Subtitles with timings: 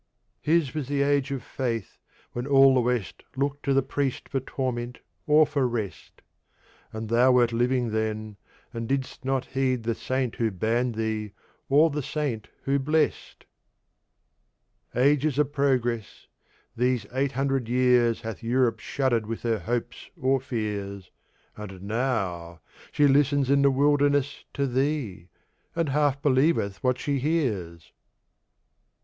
[0.41, 1.99] His was the Age of Faith,
[2.31, 6.23] when all the West Looked to the Priest for torment or for rest;
[6.91, 8.37] And thou wert living then,
[8.73, 11.33] and didst not heed The Saint who banned thee
[11.69, 13.45] or the Saint who blessed!
[14.95, 16.25] Ages of Progress!
[16.75, 21.11] These eight hundred years Hath Europe shuddered with her hopes or fears,
[21.55, 22.61] And now!
[22.91, 25.29] she listens in the wilderness To thee,
[25.75, 27.91] and half believeth what she hears!